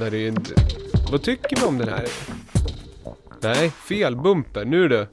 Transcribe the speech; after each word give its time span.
Där 0.00 0.14
är 0.14 0.18
ju 0.18 0.28
en... 0.28 0.44
Vad 1.10 1.22
tycker 1.22 1.56
vi 1.56 1.62
om 1.62 1.78
den 1.78 1.88
här? 1.88 2.06
Nej, 3.40 3.70
fel 3.70 4.16
bumper. 4.16 4.64
Nu 4.64 4.88
du. 4.88 5.06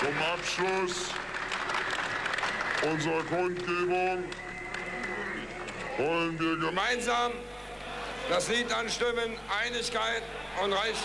Zum 0.00 0.14
Abschluss 0.34 1.14
unserer 2.84 3.22
Kundgebung 3.22 4.47
wollen 5.98 6.38
wir 6.38 6.56
Gemeinsam 6.56 7.32
das 8.28 8.48
Lied 8.48 8.72
anstimmen, 8.72 9.36
Einigkeit 9.64 10.22
und 10.62 10.72
Recht 10.72 11.04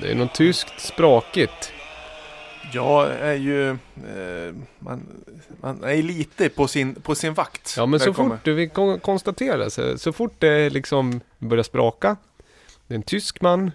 Det 0.00 0.10
är 0.10 0.14
något 0.14 0.34
tyskt 0.34 0.80
sprakigt. 0.80 1.72
Jag 2.72 3.10
är 3.10 3.34
ju... 3.34 3.70
Eh, 3.70 4.54
man, 4.78 5.06
man 5.60 5.84
är 5.84 6.02
lite 6.02 6.48
på 6.48 6.68
sin, 6.68 6.94
på 6.94 7.14
sin 7.14 7.34
vakt. 7.34 7.74
Ja 7.76 7.86
men 7.86 8.00
så 8.00 8.14
fort, 8.14 8.46
vi 8.46 8.68
kon- 8.68 9.00
konstaterar 9.00 9.68
så, 9.68 9.98
så 9.98 10.12
fort 10.12 10.34
det 10.38 10.70
liksom 10.70 11.20
börjar 11.38 11.62
spraka. 11.62 12.16
Det 12.86 12.94
är 12.94 12.96
en 12.96 13.02
tysk 13.02 13.40
man. 13.40 13.70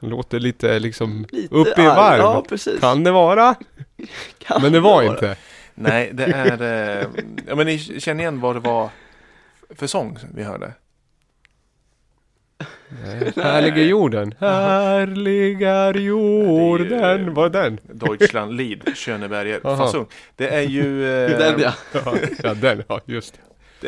Låter 0.00 0.38
lite 0.40 0.78
liksom 0.78 1.26
Lite 1.30 1.54
upp 1.54 1.78
i 1.78 1.82
varv. 1.82 2.18
Ja, 2.20 2.44
precis. 2.48 2.80
Kan 2.80 3.04
det 3.04 3.10
vara? 3.10 3.54
Kan 4.38 4.62
Men 4.62 4.72
det 4.72 4.80
var 4.80 5.02
vara. 5.02 5.12
inte. 5.12 5.36
Nej, 5.74 6.10
det 6.12 6.24
är... 6.24 6.62
Eh, 7.02 7.06
ja, 7.48 7.54
men 7.54 7.66
ni 7.66 7.78
känner 7.78 8.20
igen 8.22 8.40
vad 8.40 8.56
det 8.56 8.60
var 8.60 8.90
för 9.74 9.86
sång 9.86 10.18
vi 10.34 10.42
hörde? 10.42 10.72
Nej. 13.04 13.32
Härliga 13.36 13.82
jorden. 13.84 14.34
Härliga 14.38 15.92
jorden. 15.96 17.34
Vad 17.34 17.56
är 17.56 17.62
den? 17.62 17.80
Deutschland 17.82 18.56
Lied, 18.56 18.96
Schöneberger 18.96 19.60
Aha. 19.64 19.76
Fassung. 19.76 20.06
Det 20.36 20.48
är 20.48 20.60
ju... 20.62 21.04
Eh, 21.24 21.38
Den 21.38 21.60
ja. 21.60 21.72
Ja, 21.92 22.14
ja 22.42 22.54
den, 22.54 22.82
ja 22.88 23.00
just 23.04 23.34
det. 23.34 23.40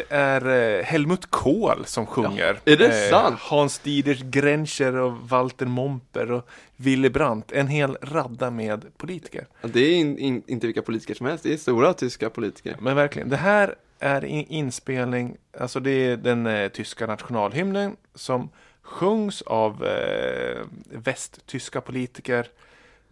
Är 0.09 0.79
eh, 0.79 0.85
Helmut 0.85 1.31
Kohl 1.31 1.85
som 1.85 2.07
sjunger. 2.07 2.59
är 2.65 2.77
det 2.77 3.11
sant? 3.11 3.37
Hans 3.41 3.79
Dieter 3.79 4.19
Grencher 4.31 4.97
och 4.97 5.13
Walter 5.29 5.67
Momper 5.67 6.33
och 6.33 6.49
Willy 6.77 7.09
Brandt. 7.09 7.53
En 7.53 7.69
hel 7.69 7.97
radda 8.03 8.51
med 8.51 8.85
politiker. 8.97 9.47
Det 9.63 9.81
är 9.81 9.95
in, 9.95 10.19
in, 10.19 10.43
inte 10.47 10.67
vilka 10.67 10.83
politiker 10.83 11.15
som 11.15 11.27
helst, 11.27 11.45
det 11.45 11.53
är 11.53 11.57
stora 11.57 11.93
tyska 11.95 12.31
politiker. 12.31 12.77
Men 12.81 12.97
verkligen, 12.97 13.29
det 13.29 13.37
här 13.37 13.75
är 13.99 14.25
in, 14.25 14.47
inspelning, 14.49 15.37
alltså 15.59 15.81
det 15.81 15.91
är 15.91 16.17
den 16.17 16.47
eh, 16.47 16.69
tyska 16.69 17.07
nationalhymnen 17.07 17.97
som 18.15 18.49
sjungs 18.83 19.43
av 19.43 19.85
eh, 19.87 20.63
västtyska 20.91 21.81
politiker. 21.81 22.47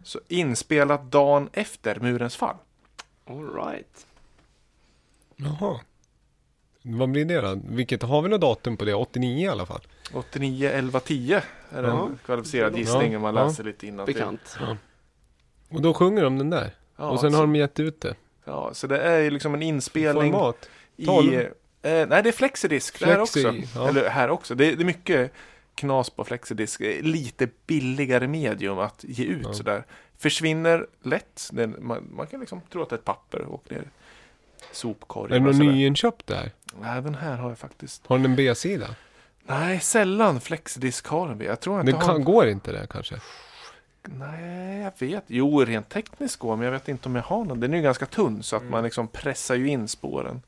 Så 0.03 0.19
inspelat 0.27 1.11
dagen 1.11 1.49
efter 1.53 1.99
murens 1.99 2.35
fall. 2.35 2.55
All 3.25 3.53
right. 3.55 4.05
Jaha. 5.35 5.79
Vad 6.83 7.09
blir 7.11 7.25
det 7.25 7.41
då? 7.41 7.59
Vilket, 7.69 8.03
har 8.03 8.21
vi 8.21 8.29
något 8.29 8.41
datum 8.41 8.77
på 8.77 8.85
det? 8.85 8.93
89 8.93 9.45
i 9.45 9.47
alla 9.47 9.65
fall. 9.65 9.81
89, 10.13 10.69
11, 10.69 10.99
10 10.99 11.43
är 11.69 11.83
Ja. 11.83 12.05
en 12.05 12.19
kvalificerad 12.25 12.73
Ja, 12.73 12.77
gissning 12.77 13.15
om 13.15 13.21
man 13.21 13.35
ja. 13.35 13.45
läser 13.45 13.63
lite 13.63 13.87
innan. 13.87 14.05
Bekant. 14.05 14.57
Och 15.69 15.81
då 15.81 15.93
sjunger 15.93 16.23
de 16.23 16.37
den 16.37 16.49
där. 16.49 16.75
Ja, 16.97 17.09
och 17.09 17.19
sen 17.19 17.31
så, 17.31 17.37
har 17.37 17.43
de 17.43 17.55
gett 17.55 17.79
ut 17.79 18.01
det. 18.01 18.15
ja, 18.45 18.73
så 18.73 18.87
det 18.87 19.01
är 19.01 19.19
ju 19.19 19.29
liksom 19.29 19.53
en 19.53 19.61
inspelning 19.61 20.33
Format. 20.33 20.69
i... 20.95 21.05
Tolv. 21.05 21.33
Eh, 21.33 21.49
nej, 21.81 22.07
det 22.23 22.29
är 22.29 22.31
flexidisk 22.31 22.99
det 22.99 23.05
här 23.05 23.19
också. 23.21 23.39
ja. 23.75 23.87
Eller 23.89 24.09
här 24.09 24.29
också. 24.29 24.55
Det 24.55 24.75
det 24.75 24.83
är 24.83 24.85
mycket 24.85 25.31
knas 25.75 26.09
på 26.09 26.23
flexidisk. 26.23 26.79
Lite 27.01 27.47
billigare 27.67 28.27
medium 28.27 28.79
att 28.79 29.03
ge 29.07 29.25
ut 29.25 29.41
Ja. 29.45 29.53
sådär. 29.53 29.83
Försvinner 30.17 30.87
lätt. 31.03 31.49
Den, 31.53 31.75
man, 31.79 32.07
man 32.11 32.27
kan 32.27 32.39
liksom 32.39 32.61
tro 32.71 32.81
att 32.81 32.89
det 32.89 32.93
är 32.95 32.97
ett 32.97 33.05
papper 33.05 33.41
och 33.41 33.53
åker 33.53 33.75
ner 33.75 33.81
i 33.81 33.83
Är 33.83 33.89
sopkorgen. 34.71 35.43
det 35.43 35.51
någon 35.51 35.67
nyinköpt 35.67 36.27
där? 36.27 36.51
Den 36.81 37.15
här 37.15 37.35
har 37.37 37.49
jag 37.49 37.57
faktiskt. 37.57 38.07
Har 38.07 38.17
den 38.17 38.25
en 38.25 38.35
B-sida? 38.35 38.87
Nej, 39.45 39.79
sällan 39.79 40.41
flexidisk 40.41 41.07
har 41.07 41.27
den. 41.29 41.39
Jag 41.41 41.59
tror 41.59 41.83
Det 41.83 41.91
inte 41.91 42.05
har... 42.05 42.13
kan, 42.13 42.23
går 42.23 42.47
inte 42.47 42.71
det 42.71 42.87
kanske? 42.89 43.15
Nej, 44.07 44.81
jag 44.81 44.91
vet. 45.07 45.23
Jo, 45.27 45.59
rent 45.65 45.89
tekniskt 45.89 46.35
går, 46.39 46.55
men 46.55 46.65
jag 46.65 46.71
vet 46.71 46.87
inte 46.87 47.09
om 47.09 47.15
jag 47.15 47.23
har 47.23 47.45
någon. 47.45 47.59
Den 47.59 47.73
är 47.73 47.77
ju 47.77 47.83
ganska 47.83 48.05
tunn 48.05 48.43
så 48.43 48.55
att 48.55 48.61
Mm. 48.61 48.71
man 48.71 48.83
liksom 48.83 49.07
pressar 49.07 49.55
ju 49.55 49.67
in 49.67 49.87
spåren. 49.87 50.41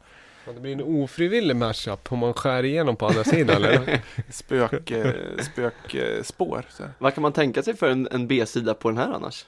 Det 0.45 0.59
blir 0.59 0.71
en 0.71 0.81
ofrivillig 0.81 1.55
mashup 1.55 2.11
om 2.11 2.19
man 2.19 2.33
skär 2.33 2.65
igenom 2.65 2.95
på 2.95 3.07
andra 3.07 3.23
sidan 3.23 3.55
eller? 3.55 4.01
Spök, 4.29 4.91
eh, 4.91 5.13
spök 5.41 5.93
eh, 5.93 6.23
spår. 6.23 6.65
Så. 6.69 6.83
Vad 6.97 7.13
kan 7.13 7.21
man 7.21 7.33
tänka 7.33 7.63
sig 7.63 7.75
för 7.75 7.89
en, 7.89 8.07
en 8.11 8.27
B-sida 8.27 8.73
på 8.73 8.89
den 8.89 8.97
här 8.97 9.13
annars? 9.13 9.45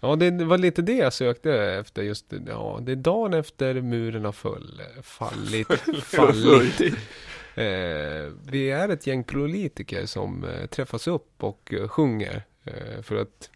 Ja, 0.00 0.16
det 0.16 0.30
var 0.30 0.58
lite 0.58 0.82
det 0.82 0.96
jag 0.96 1.12
sökte 1.12 1.52
efter 1.54 2.02
just 2.02 2.30
det. 2.30 2.42
Ja, 2.46 2.78
det 2.82 2.92
är 2.92 2.96
dagen 2.96 3.34
efter 3.34 3.80
muren 3.80 4.24
har 4.24 4.32
full, 4.32 4.82
fallit. 5.02 5.72
fallit. 6.02 6.80
Eh, 7.54 8.32
vi 8.46 8.70
är 8.70 8.88
ett 8.88 9.06
gäng 9.06 9.24
politiker 9.24 10.06
som 10.06 10.44
eh, 10.44 10.66
träffas 10.66 11.08
upp 11.08 11.42
och 11.42 11.74
eh, 11.74 11.88
sjunger 11.88 12.42
eh, 12.64 13.02
för 13.02 13.16
att 13.16 13.50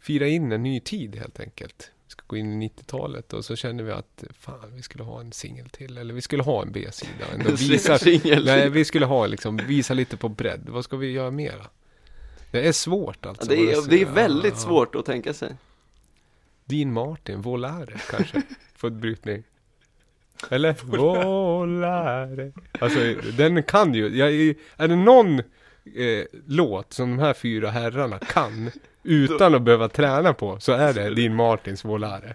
fira 0.00 0.26
in 0.26 0.52
en 0.52 0.62
ny 0.62 0.80
tid 0.80 1.16
helt 1.16 1.40
enkelt. 1.40 1.90
Ska 2.12 2.22
gå 2.26 2.36
in 2.36 2.62
i 2.62 2.68
90-talet 2.68 3.32
och 3.32 3.44
så 3.44 3.56
känner 3.56 3.84
vi 3.84 3.92
att 3.92 4.24
fan, 4.38 4.72
vi 4.74 4.82
skulle 4.82 5.04
ha 5.04 5.20
en 5.20 5.32
singel 5.32 5.68
till 5.68 5.98
eller 5.98 6.14
vi 6.14 6.20
skulle 6.20 6.42
ha 6.42 6.62
en 6.62 6.72
B-sida. 6.72 7.24
Visa, 7.58 7.98
nej, 8.44 8.70
vi 8.70 8.84
skulle 8.84 9.06
ha 9.06 9.26
liksom, 9.26 9.56
visa 9.56 9.94
lite 9.94 10.16
på 10.16 10.28
bredd. 10.28 10.68
Vad 10.68 10.84
ska 10.84 10.96
vi 10.96 11.10
göra 11.10 11.30
mera? 11.30 11.66
Det 12.50 12.68
är 12.68 12.72
svårt 12.72 13.18
Ja, 13.20 13.28
alltså. 13.28 13.48
det, 13.48 13.72
är, 13.72 13.88
det 13.88 14.02
är 14.02 14.06
väldigt 14.06 14.54
ja. 14.54 14.60
svårt 14.60 14.94
att 14.94 15.06
tänka 15.06 15.34
sig. 15.34 15.56
Dean 16.64 16.92
Martin, 16.92 17.40
Volare 17.40 18.00
kanske, 18.10 18.42
för 18.74 18.90
brytning. 18.90 19.42
Eller? 20.50 20.76
Volare. 20.82 22.52
Alltså 22.80 22.98
den 23.36 23.62
kan 23.62 23.94
ju, 23.94 24.16
jag, 24.16 24.32
är 24.76 24.88
det 24.88 24.96
någon 24.96 25.42
eh, 25.96 26.24
låt 26.46 26.92
som 26.92 27.10
de 27.16 27.22
här 27.22 27.34
fyra 27.34 27.70
herrarna 27.70 28.18
kan 28.18 28.70
utan 29.02 29.54
att 29.54 29.62
behöva 29.62 29.88
träna 29.88 30.32
på 30.32 30.60
så 30.60 30.72
är 30.72 30.92
det 30.92 31.14
Dean 31.14 31.34
Martins 31.34 31.84
Volare. 31.84 32.34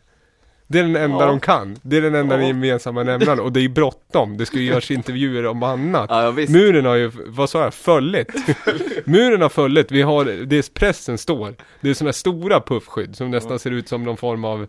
Det 0.70 0.80
är 0.80 0.84
den 0.84 0.96
enda 0.96 1.18
Ja. 1.20 1.26
de 1.26 1.40
kan. 1.40 1.78
Det 1.82 1.98
är 1.98 2.02
den 2.02 2.16
enda 2.16 2.42
Ja. 2.42 2.48
gemensamma 2.48 3.04
nämnaren 3.04 3.40
och 3.40 3.52
det 3.52 3.60
är 3.60 3.70
bråttom. 3.70 4.38
Det 4.38 4.46
ska 4.46 4.58
ju 4.58 4.66
göras 4.66 4.92
intervjuer 4.92 5.46
om 5.46 5.64
annat. 5.64 6.06
Ja, 6.10 6.32
visst. 6.32 6.52
Muren 6.54 6.86
har 6.86 6.96
ju, 6.96 7.12
vad 7.26 7.50
sa 7.50 7.64
jag, 7.64 7.74
föllit. 7.74 8.28
Muren 9.06 9.42
har 9.42 9.50
föllit, 9.50 9.92
vi 9.92 10.02
har, 10.02 10.26
det 10.26 10.56
är 10.58 10.74
pressen 10.74 11.18
står. 11.18 11.56
Det 11.82 11.90
är 11.90 11.94
sådana 11.94 12.14
stora 12.14 12.62
puffskydd 12.62 13.16
som 13.16 13.32
nästan 13.32 13.60
ser 13.60 13.72
ut 13.72 13.88
som 13.88 14.04
någon 14.04 14.18
form 14.18 14.44
av, 14.46 14.68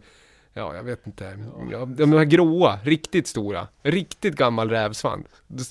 ja 0.59 0.77
jag 0.77 0.83
vet 0.83 1.07
inte, 1.07 1.39
ja, 1.71 1.85
de 1.85 2.13
här 2.13 2.25
gråa, 2.25 2.79
riktigt 2.83 3.27
stora, 3.27 3.67
riktigt 3.83 4.35
gammal 4.35 4.71
rävsvans. 4.71 5.27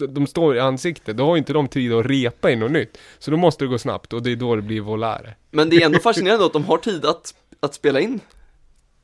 De, 0.10 0.28
står 0.28 0.56
i 0.56 0.60
ansiktet, 0.60 1.18
då 1.18 1.26
har 1.26 1.38
inte 1.38 1.54
de 1.54 1.68
tid 1.68 1.94
att 1.94 2.06
repa 2.06 2.52
in 2.52 2.60
något 2.60 2.72
nytt. 2.72 2.98
Så 3.20 3.32
då 3.32 3.38
måste 3.38 3.64
det 3.64 3.70
gå 3.70 3.78
snabbt 3.78 4.14
och 4.14 4.24
det 4.24 4.32
är 4.32 4.36
då 4.36 4.56
det 4.56 4.62
blir 4.62 4.82
volare. 4.82 5.36
Men 5.52 5.70
det 5.70 5.76
är 5.76 5.86
ändå 5.86 6.00
fascinerande 6.00 6.46
att 6.46 6.54
de 6.54 6.66
har 6.66 6.78
tid 6.78 7.06
att, 7.06 7.34
att 7.60 7.74
spela 7.74 8.00
in 8.00 8.20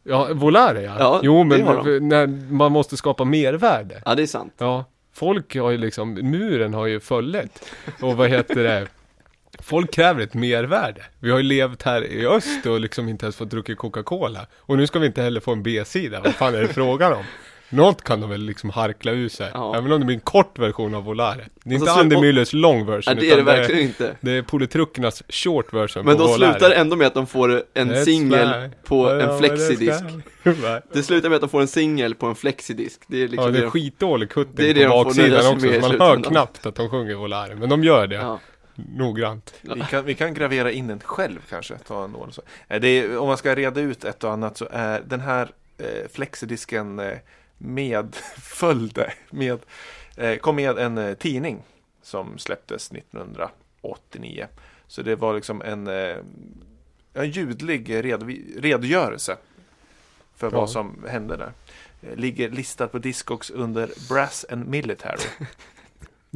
Ja, 0.04 0.34
Volare 0.34 0.82
ja. 0.82 0.96
Ja, 1.00 1.20
jo, 1.24 1.44
men 1.44 1.62
när 2.10 2.28
man 2.54 2.72
måste 2.72 2.98
skapa 2.98 3.26
mervärde. 3.26 4.02
Ja, 4.06 4.16
det 4.16 4.22
är 4.22 4.28
sant. 4.28 4.54
Ja, 4.58 4.86
folk 5.14 5.56
har 5.56 5.72
ju 5.72 5.78
liksom, 5.78 6.14
muren 6.14 6.74
har 6.74 6.86
ju 6.86 7.00
fallit. 7.00 7.66
Och 8.02 8.18
vad 8.18 8.30
heter 8.30 8.64
det? 8.64 8.88
Folk 9.60 9.94
kräver 9.94 10.22
ett 10.22 10.34
mervärde. 10.34 11.02
Vi 11.20 11.32
har 11.32 11.38
ju 11.38 11.44
levt 11.44 11.84
här 11.84 12.04
i 12.04 12.28
öst 12.28 12.66
och 12.66 12.80
liksom 12.80 13.10
inte 13.10 13.26
ens 13.26 13.36
fått 13.36 13.50
dricka 13.50 13.76
Coca-Cola. 13.76 14.48
Och 14.60 14.78
nu 14.78 14.88
ska 14.88 15.00
vi 15.00 15.06
inte 15.08 15.22
heller 15.22 15.40
få 15.40 15.52
en 15.52 15.64
B-sida. 15.64 16.22
Vad 16.24 16.36
fan 16.36 16.56
är 16.56 16.62
det 16.62 16.68
frågan 16.68 17.14
om? 17.14 17.24
Något 17.70 18.02
kan 18.04 18.22
de 18.22 18.30
väl 18.30 18.42
liksom 18.42 18.70
harkla 18.70 19.12
ur 19.12 19.30
sig. 19.30 19.52
Ja. 19.54 19.76
Även 19.78 19.92
om 19.92 20.00
det 20.00 20.06
blir 20.06 20.16
en 20.16 20.22
kort 20.22 20.60
version 20.60 20.96
av 20.96 21.04
Volare. 21.04 21.46
Det 21.64 21.76
är 21.76 21.80
inte 21.80 21.92
Andy 21.92 22.16
Müllers 22.16 22.56
long 22.56 22.80
Ja, 22.80 22.86
version. 22.86 23.16
det 23.20 23.32
är 23.32 23.38
det 23.38 23.44
verkligen 23.44 23.82
inte. 23.82 24.16
det 24.22 24.32
är 24.32 24.42
politrukkernas 24.42 25.24
short 25.30 25.74
version 25.74 26.06
Men 26.06 26.18
de 26.18 26.24
Volare. 26.28 26.52
slutar 26.54 26.72
ändå 26.76 26.96
med 26.96 27.08
att 27.08 27.14
de 27.14 27.28
får 27.28 27.64
en 27.74 28.06
singel 28.06 28.70
på 28.86 29.10
Ja, 29.10 29.22
en 29.22 29.40
flexidisk. 29.40 30.04
det 30.44 30.82
Det 30.94 31.04
slutar 31.04 31.30
med 31.30 31.36
att 31.36 31.42
de 31.42 31.50
får 31.50 31.62
en 31.62 31.68
singel 31.68 32.16
på 32.16 32.26
en 32.26 32.36
flexidisk. 32.36 33.02
Det 33.08 33.18
är 33.24 33.28
liksom 33.28 33.46
Ja, 33.46 33.52
det 33.60 33.66
är 33.66 33.70
skitdålig 33.70 34.28
Det 34.30 34.34
kutting 34.34 34.70
är 34.70 34.74
det 34.74 34.88
på 34.90 35.04
baksidan 35.04 35.54
också. 35.54 35.68
man 35.68 36.00
hör 36.02 36.24
knappt 36.24 36.66
att 36.66 36.76
de 36.76 36.90
sjunger 36.90 37.16
Volare. 37.16 37.56
Men 37.56 37.70
de 37.70 37.84
gör 37.84 38.08
det. 38.08 38.38
Noggrant. 38.76 39.54
Vi 39.62 39.82
kan, 39.90 40.06
vi 40.06 40.16
kan 40.16 40.34
gravera 40.34 40.72
in 40.72 40.88
den 40.88 41.00
själv 41.00 41.40
kanske, 41.50 41.78
ta 41.78 42.04
en 42.04 42.16
och 42.16 42.34
så. 42.34 42.42
Eh, 42.68 42.86
är, 42.86 43.18
om 43.18 43.28
man 43.28 43.38
ska 43.38 43.56
reda 43.56 43.82
ut 43.82 44.04
ett 44.04 44.24
och 44.24 44.32
annat 44.32 44.58
så 44.58 44.68
är 44.72 45.02
den 45.02 45.20
här 45.20 45.52
eh, 45.78 46.08
flexidisken 46.12 47.00
eh, 47.00 47.18
medföljde, 47.58 49.14
med, 49.30 49.60
eh, 50.18 50.36
kom 50.38 50.56
med 50.56 50.78
en 50.78 50.98
eh, 50.98 51.14
tidning 51.14 51.62
som 52.02 52.38
släpptes 52.38 52.92
1989. 52.92 54.48
Så 54.88 55.02
det 55.02 55.16
var 55.16 55.34
liksom 55.34 55.62
en, 55.62 55.88
eh, 55.88 56.18
en 57.14 57.32
ljudlig 57.32 57.96
redogörelse 58.58 59.38
för 60.36 60.48
Ja. 60.52 60.58
vad 60.58 60.70
som 60.70 61.06
hände 61.10 61.38
där. 61.38 61.52
Ligger 62.16 62.50
listad 62.50 62.88
på 62.88 63.00
Discogs 63.00 63.50
under 63.50 63.90
Brass 64.10 64.46
and 64.50 64.68
Military. 64.68 65.28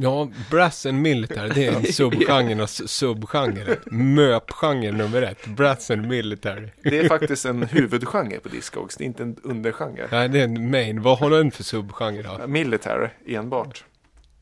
Ja, 0.00 0.28
Brass 0.50 0.86
and 0.86 1.02
Military, 1.02 1.48
det 1.48 1.66
är 1.66 1.72
en 1.72 1.84
subgenrernas 1.92 2.88
subgenre. 2.88 3.76
Möpgenre 3.90 4.92
nummer 4.92 5.22
ett. 5.22 5.46
Brass 5.46 5.90
and 5.90 6.06
Military. 6.06 6.68
Det 6.82 6.98
är 6.98 7.08
faktiskt 7.08 7.44
en 7.44 7.62
huvudgenre 7.62 8.40
på 8.40 8.48
Discogs, 8.48 8.96
det 8.96 9.04
är 9.04 9.06
inte 9.06 9.22
en 9.22 9.36
undergenre. 9.42 10.08
Nej, 10.10 10.28
det 10.28 10.40
är 10.40 10.44
en 10.44 10.70
main. 10.70 11.02
Vad 11.02 11.18
har 11.18 11.30
den 11.30 11.50
för 11.50 11.64
subgenre 11.64 12.22
då? 12.22 12.46
Military 12.46 13.08
enbart. 13.26 13.84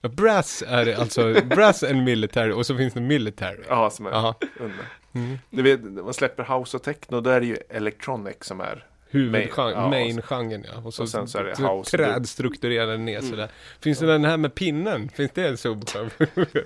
Brass 0.03 0.63
är 0.67 1.01
alltså 1.01 1.35
Brass 1.45 1.83
and 1.83 2.05
Military 2.05 2.53
och 2.53 2.67
så 2.67 2.77
finns 2.77 2.95
det 2.95 3.01
Military. 3.01 3.63
Ja, 3.69 3.91
som 3.91 4.07
är 4.07 4.11
Jaha. 4.11 4.35
under. 4.61 4.85
Mm. 5.15 5.39
Du 5.51 5.63
vet, 5.63 5.83
man 5.83 6.15
släpper 6.15 6.59
House 6.59 6.77
och 6.77 6.83
Techno, 6.83 7.21
då 7.21 7.31
är 7.31 7.41
det 7.41 7.47
ju 7.47 7.57
Electronic 7.71 8.37
som 8.41 8.61
är 8.61 8.85
Huvudgenren, 9.17 9.73
Ja, 9.73 9.89
main-genren 9.91 10.65
ja. 10.75 10.81
Och 10.85 10.95
så, 10.95 11.03
och 11.03 11.09
sen 11.09 11.29
så 11.29 11.39
är 11.39 11.45
det 11.45 11.63
house. 11.69 11.97
trädstrukturerade 11.97 12.97
ner 12.97 13.21
sådär. 13.21 13.49
Finns 13.81 13.99
det 13.99 14.07
den 14.07 14.25
här 14.25 14.37
med 14.37 14.55
pinnen? 14.55 15.09
Finns 15.09 15.31
det 15.35 15.49
en 15.49 15.57
subgenre? 15.57 16.11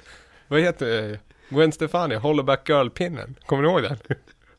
Vad 0.48 0.60
heter 0.60 0.86
det? 0.86 1.18
Gwen 1.48 1.72
Stefani, 1.72 2.14
Hollowback 2.14 2.68
Girl-pinnen. 2.68 3.34
Kommer 3.46 3.62
ni 3.62 3.68
ihåg 3.68 3.82
den? 3.82 3.98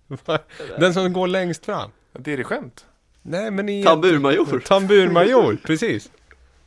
den 0.79 0.93
som 0.93 1.13
går 1.13 1.27
längst 1.27 1.65
fram. 1.65 1.91
dirigent. 2.17 2.85
Nej 3.21 3.51
men 3.51 3.69
i... 3.69 3.83
Tamburmajor. 3.83 4.59
Tamburmajor, 4.59 5.57
precis. 5.63 6.11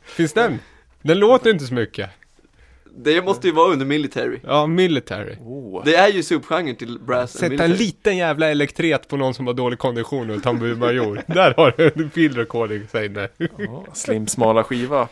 Finns 0.01 0.33
den? 0.33 0.59
Den 1.01 1.19
låter 1.19 1.49
inte 1.49 1.65
så 1.65 1.73
mycket. 1.73 2.09
Det 2.97 3.21
måste 3.25 3.47
ju 3.47 3.53
vara 3.53 3.71
under 3.73 3.85
military. 3.85 4.39
Ja, 4.43 4.67
military. 4.67 5.35
Oh. 5.41 5.85
Det 5.85 5.95
är 5.95 6.07
ju 6.07 6.23
subgenren 6.23 6.75
till 6.75 6.99
brass 6.99 7.31
Sätta 7.31 7.45
en 7.45 7.51
military. 7.51 7.77
liten 7.77 8.17
jävla 8.17 8.49
elektret 8.49 9.07
på 9.07 9.17
någon 9.17 9.33
som 9.33 9.47
har 9.47 9.53
dålig 9.53 9.79
kondition 9.79 10.29
och 10.29 10.43
tamburmajor. 10.43 11.21
Där 11.27 11.53
har 11.57 11.73
du 11.77 11.91
en 11.95 12.09
field 12.11 12.37
recording, 12.37 12.81
säg 12.91 13.09
det. 13.09 13.29
Ja, 13.57 13.85
slim 13.93 14.27
smala 14.27 14.63
skiva. 14.63 15.07